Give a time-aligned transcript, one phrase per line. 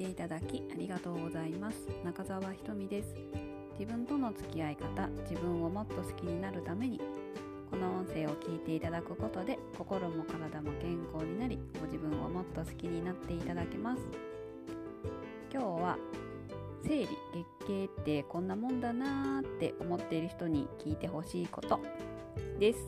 [0.00, 1.76] ていただきありがとうございます。
[2.02, 3.14] 中澤ひとみです。
[3.78, 6.98] 自分との付き合い方自分をもっと好きになるために
[7.70, 14.02] この音声を聞いていただくことで心も体も健康になりご自分をもっと好きになっていただけます。
[15.52, 15.98] 今日は
[16.82, 21.78] 生理月経ってこんなもんだなーって思っている人に聞いてほしいこと
[22.58, 22.78] です。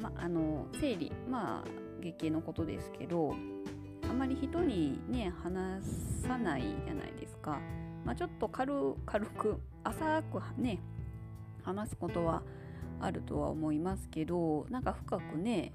[0.00, 1.68] まあの生理まあ
[2.00, 3.34] 月経のことですけど
[4.08, 5.82] あまり人にね話
[6.26, 7.58] さないじゃないですか、
[8.04, 8.72] まあ、ちょっと軽
[9.06, 10.78] 軽く浅くね
[11.62, 12.42] 話すことは
[13.00, 15.72] あるとは思いますけどなんか深くね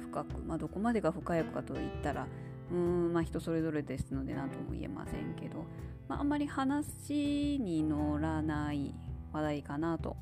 [0.00, 2.26] 深く、まあ、どこまでが深いかといったら
[2.70, 5.64] うーんまあ人それぞれですので何とも言えませんけど、
[6.08, 8.94] まあ、あんまり話に乗らない
[9.32, 10.16] 話題かなと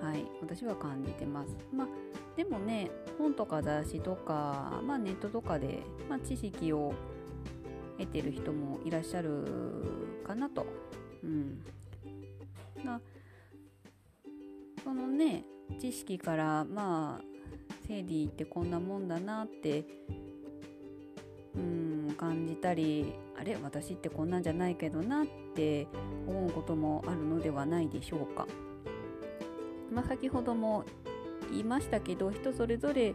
[0.00, 1.86] はい私は感じてますまあ
[2.36, 6.92] でもね本とか雑誌とか、まあ、ネットとかで、まあ、知識を
[7.98, 9.42] 得てる人もいらっしゃる
[10.26, 10.66] かなと。
[11.24, 11.62] うん、
[12.84, 13.00] な
[14.84, 15.44] そのね
[15.80, 17.24] 知識からまあ
[17.88, 19.84] 生理ってこんなもんだなって
[21.56, 25.86] うん感じたりあれ私ってこんなんじゃないけどなって
[26.26, 28.46] 思うこともあるのではないでしょうか。
[29.96, 30.84] まあ、先ほども
[31.50, 33.14] 言いましたけど人それぞれっ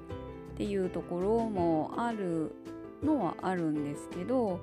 [0.58, 2.56] ていうところもある
[3.04, 4.60] のはあるんですけど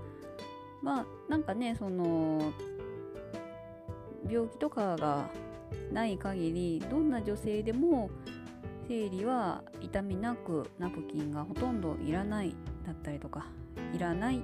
[0.82, 2.52] まあなんかねその
[4.28, 5.30] 病気とかが
[5.92, 8.10] ない限りどんな女性でも
[8.88, 13.46] 生理は痛みなくナプキンがほとんどいらないだったりとか
[13.94, 14.42] いらない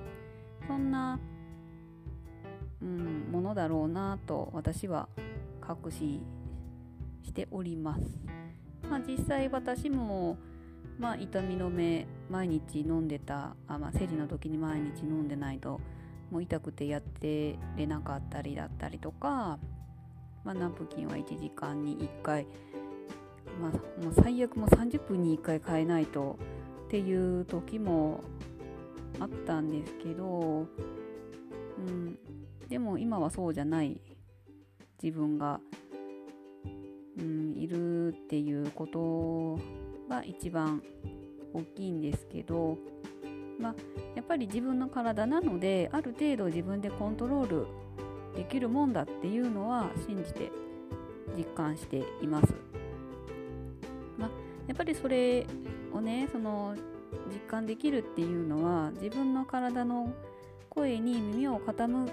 [0.69, 1.19] そんな、
[2.81, 5.09] うん、ものだろうなと私は
[5.61, 6.23] 確信
[7.25, 8.03] しております。
[8.89, 10.37] まあ、実際私も、
[10.99, 15.81] まあ、痛み止め毎日飲んでたあ、まあ、生理の時に毎日飲んでないと
[16.31, 19.59] もう痛くてやってれなかったりだったりとか、
[20.45, 22.47] まあ、ナプキンは1時間に1回、
[23.61, 26.39] まあ、もう最悪も30分に1回変えないと
[26.87, 28.23] っていう時も
[29.19, 30.67] あったんですけど、
[31.79, 32.19] うん、
[32.69, 34.01] でも今はそうじゃない
[35.03, 35.61] 自分が
[37.19, 39.59] うん、いるっていうこと
[40.09, 40.83] が一番
[41.53, 42.79] 大きいんですけど、
[43.59, 43.75] まあ、
[44.17, 47.67] やっぱり自分の体なのである程度自分でコントロール
[48.37, 50.51] できるもんだっていうのは信じて
[51.37, 52.53] 実感しています。
[54.19, 54.31] まあ、
[54.67, 55.47] やっぱりそれ
[55.93, 56.75] をねその
[57.33, 60.13] 実感できるっていうのは自分の体の
[60.69, 62.09] 声に耳を傾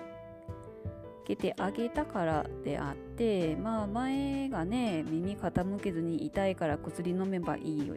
[1.36, 7.96] けてあげたからであってまあ前がね耳傾けずに痛いから薬飲めばいいよ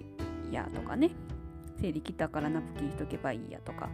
[0.50, 1.10] やとかね
[1.80, 3.88] 生理来たからナプキンしとけばいいやとか。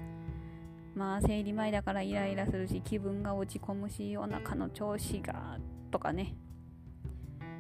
[0.95, 5.59] まあ生理前だからイライラするし気分が落ち込むしお腹の調子が
[5.91, 6.35] とかね。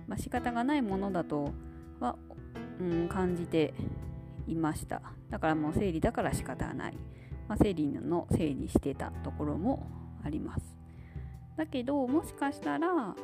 [0.07, 1.53] まあ仕方がないものだと
[2.01, 2.17] は、
[2.81, 3.73] うん、感じて
[4.47, 5.01] いました。
[5.31, 6.99] だからもう生理だから仕方ない、
[7.49, 9.87] まあ、生理のせいにしてたところも
[10.25, 10.80] あります。
[11.61, 13.15] だけどもしかしたら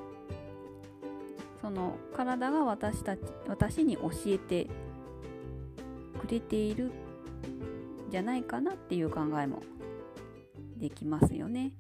[1.63, 4.67] その体が私たち私に教えて
[6.21, 6.93] くれている
[8.11, 9.63] じゃないかなっていう考えも
[10.77, 11.73] できますよね。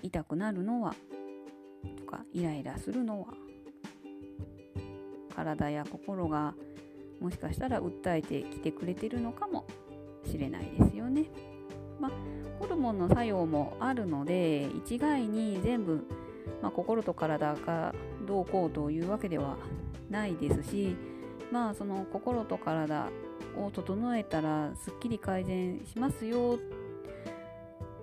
[0.00, 0.94] 痛くなるのは
[1.98, 3.26] とかイライラするのは
[5.34, 6.54] 体や心が
[7.20, 9.66] もしかしたら訴えてきてくれてるのかも
[10.24, 11.55] しれないですよね。
[12.00, 12.10] まあ、
[12.58, 16.06] ホルモンの作用もあるので一概に全部、
[16.62, 17.94] まあ、心と体が
[18.26, 19.56] どうこうというわけでは
[20.10, 20.96] ないですし
[21.50, 23.08] まあその心と体
[23.56, 26.58] を整えたらすっきり改善しますよ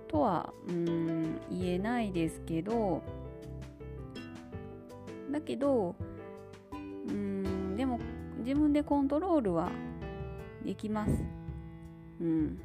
[0.08, 3.02] とはうん言えないですけど
[5.32, 5.96] だけど
[7.08, 8.00] うんでも
[8.40, 9.72] 自分でコントロールは
[10.64, 11.12] できます。
[12.22, 12.60] うん、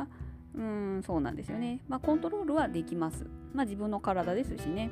[0.00, 0.08] まあ、
[0.54, 1.80] うん、そうなんですよね。
[1.88, 3.26] まあ、コントロールはできます。
[3.52, 4.90] まあ、自分の体ですしね。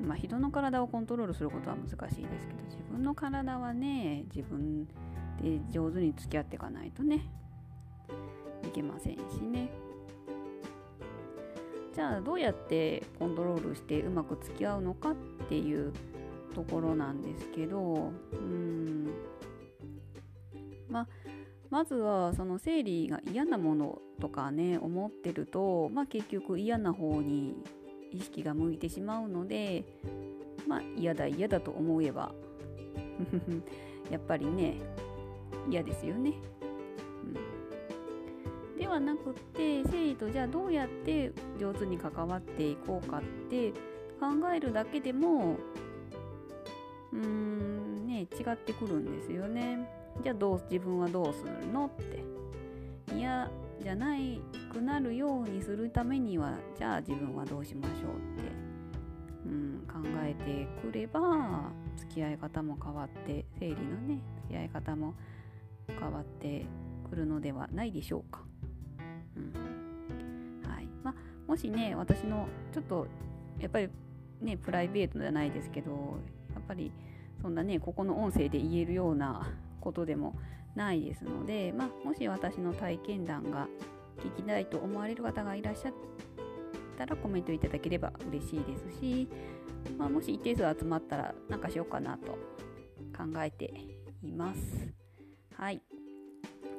[0.00, 4.86] まあ、人の体をコントロールすることは難しいですけど、自分の体はね、自分
[5.40, 7.30] で上手に付き合っていかないとね、
[8.64, 9.70] いけませんしね。
[11.94, 15.14] じゃあ、どうやってコントロールしてうまく付き合うのかっ
[15.48, 15.92] ていう
[16.54, 19.14] ところなんですけど、うん、まあ、
[21.70, 27.56] まずはその生理が嫌なものとかね思ってると、まあ、結局嫌な方に
[28.12, 29.84] 意識が向いてしまうので
[30.68, 32.32] まあ嫌だ嫌だと思えば
[34.10, 34.76] やっぱりね
[35.68, 36.34] 嫌ですよね。
[38.78, 43.72] ではなくって生理とじゃあどうやって上手に関わっていこうかって
[44.20, 45.56] 考えるだけでも
[47.12, 50.03] うーんね違ってくるんですよね。
[50.22, 51.86] じゃあどう自分はどうするの？
[51.86, 52.24] って。
[53.14, 53.50] 嫌
[53.80, 54.40] じゃない
[54.72, 58.50] くなるようにするためにはじゃあ自分はどうしましょうって、
[59.46, 65.14] うん、考えてくれば付き合い方も変わって生理のね付き合い方も
[65.86, 66.64] 変わって
[67.08, 68.40] くるのではないでしょうか。
[69.36, 70.68] うん。
[70.68, 70.88] はい。
[71.04, 71.14] ま、
[71.46, 73.06] もしね私のちょっと
[73.60, 73.90] やっぱり
[74.40, 75.90] ねプライベートじゃないですけど
[76.54, 76.90] やっぱり
[77.42, 79.46] そんなねここの音声で言えるような
[79.84, 80.34] ことでも
[80.74, 83.68] ないですので、まあ、もし私の体験談が
[84.18, 85.92] 聞きたいと思われる方がいらっしゃっ
[86.96, 89.28] たらコメントいただければ嬉しいですし、
[89.98, 92.32] まあ、もし一定数集まったら何かしようかなと
[93.16, 93.74] 考えて
[94.22, 94.60] います。
[95.56, 95.82] はい。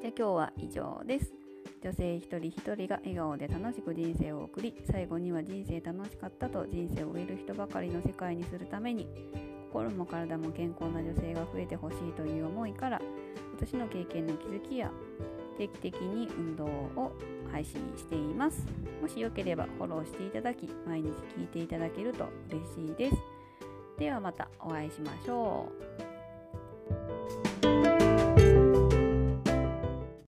[0.02, 1.32] じゃあ今日は以上です。
[1.84, 9.08] 女性一人一人が笑顔で楽しく人生を送り最後には人生楽しかったと人生を終える人ばかりの世界にするために
[9.72, 13.02] 心も体も健康な女性が増えてほしいという思いから
[13.56, 14.92] 私の経験の気づきや
[15.58, 17.12] 定期的に運動を
[17.52, 18.66] 配信しています。
[19.02, 23.18] もしよければフォローしていただき毎日聞いていただけると嬉しいです。
[23.98, 25.68] ではまたお会いしましょ
[26.12, 26.15] う。